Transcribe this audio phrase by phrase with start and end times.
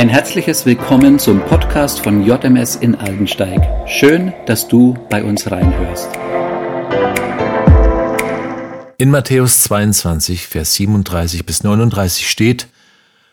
[0.00, 3.60] Ein herzliches Willkommen zum Podcast von JMS in Aldensteig.
[3.86, 6.08] Schön, dass du bei uns reinhörst.
[8.96, 12.68] In Matthäus 22, Vers 37 bis 39 steht,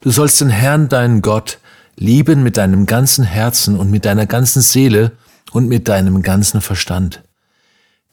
[0.00, 1.60] Du sollst den Herrn, deinen Gott,
[1.96, 5.12] lieben mit deinem ganzen Herzen und mit deiner ganzen Seele
[5.52, 7.22] und mit deinem ganzen Verstand.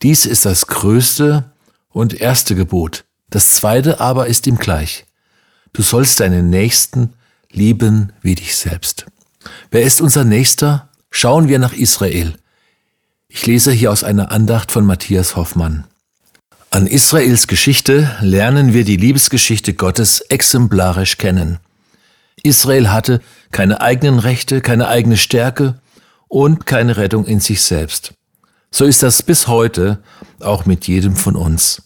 [0.03, 1.51] Dies ist das größte
[1.89, 3.03] und erste Gebot.
[3.29, 5.05] Das zweite aber ist ihm gleich.
[5.73, 7.11] Du sollst deinen Nächsten
[7.51, 9.05] lieben wie dich selbst.
[9.71, 10.89] Wer ist unser Nächster?
[11.09, 12.35] Schauen wir nach Israel.
[13.27, 15.85] Ich lese hier aus einer Andacht von Matthias Hoffmann.
[16.69, 21.59] An Israels Geschichte lernen wir die Liebesgeschichte Gottes exemplarisch kennen.
[22.43, 25.79] Israel hatte keine eigenen Rechte, keine eigene Stärke
[26.27, 28.13] und keine Rettung in sich selbst.
[28.69, 29.99] So ist das bis heute
[30.39, 31.83] auch mit jedem von uns.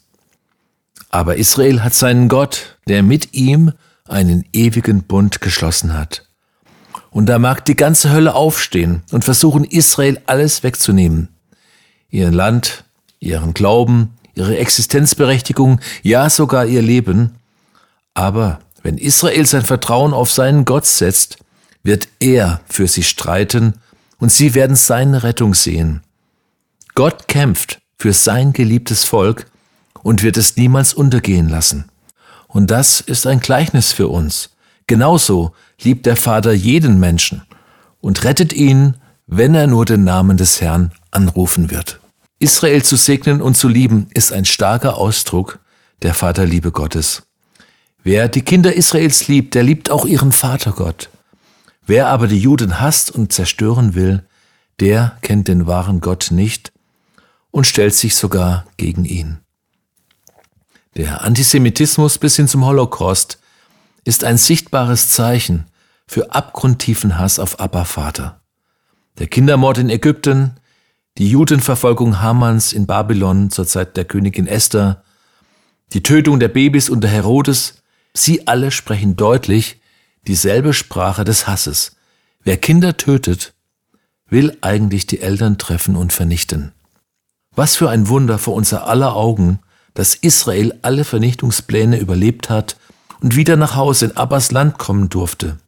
[1.10, 3.74] Aber Israel hat seinen Gott, der mit ihm
[4.12, 6.26] einen ewigen Bund geschlossen hat.
[7.10, 11.30] Und da mag die ganze Hölle aufstehen und versuchen, Israel alles wegzunehmen.
[12.10, 12.86] Ihr Land,
[13.20, 17.36] ihren Glauben, ihre Existenzberechtigung, ja sogar ihr Leben.
[18.14, 21.38] Aber wenn Israel sein Vertrauen auf seinen Gott setzt,
[21.84, 23.76] wird er für sie streiten
[24.20, 26.02] und sie werden seine Rettung sehen.
[26.96, 29.48] Gott kämpft für sein geliebtes Volk
[30.04, 31.91] und wird es niemals untergehen lassen.
[32.52, 34.50] Und das ist ein Gleichnis für uns.
[34.86, 37.44] Genauso liebt der Vater jeden Menschen
[38.02, 42.02] und rettet ihn, wenn er nur den Namen des Herrn anrufen wird.
[42.40, 45.60] Israel zu segnen und zu lieben ist ein starker Ausdruck
[46.02, 47.24] der Vaterliebe Gottes.
[48.04, 51.10] Wer die Kinder Israels liebt, der liebt auch ihren Vater Gott.
[51.86, 54.24] Wer aber die Juden hasst und zerstören will,
[54.80, 56.74] der kennt den wahren Gott nicht
[57.52, 59.41] und stellt sich sogar gegen ihn.
[60.96, 63.40] Der Antisemitismus bis hin zum Holocaust
[64.04, 65.66] ist ein sichtbares Zeichen
[66.06, 68.42] für abgrundtiefen Hass auf Abba Vater.
[69.18, 70.58] Der Kindermord in Ägypten,
[71.18, 75.04] die Judenverfolgung Hamans in Babylon zur Zeit der Königin Esther,
[75.94, 77.82] die Tötung der Babys unter Herodes,
[78.14, 79.80] sie alle sprechen deutlich
[80.28, 81.96] dieselbe Sprache des Hasses.
[82.44, 83.54] Wer Kinder tötet,
[84.28, 86.74] will eigentlich die Eltern treffen und vernichten.
[87.56, 89.60] Was für ein Wunder vor unser aller Augen,
[90.02, 92.76] dass Israel alle Vernichtungspläne überlebt hat
[93.20, 95.60] und wieder nach Hause in Abbas Land kommen durfte.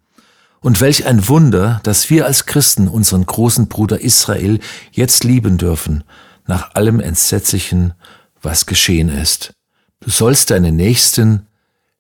[0.59, 4.59] Und welch ein Wunder, dass wir als Christen unseren großen Bruder Israel
[4.91, 6.03] jetzt lieben dürfen,
[6.47, 7.93] nach allem Entsetzlichen,
[8.41, 9.53] was geschehen ist.
[9.99, 11.45] Du sollst deine Nächsten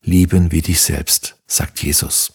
[0.01, 2.32] lieben wie dich selbst, sagt Jesus.